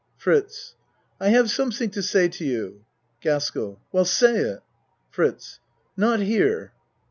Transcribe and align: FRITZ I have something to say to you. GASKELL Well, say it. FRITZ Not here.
FRITZ 0.17 0.73
I 1.19 1.29
have 1.29 1.51
something 1.51 1.91
to 1.91 2.01
say 2.01 2.27
to 2.27 2.43
you. 2.43 2.85
GASKELL 3.21 3.79
Well, 3.91 4.03
say 4.05 4.35
it. 4.37 4.61
FRITZ 5.11 5.59
Not 5.95 6.21
here. 6.21 6.73